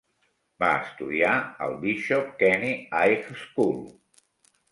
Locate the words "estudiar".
0.83-1.33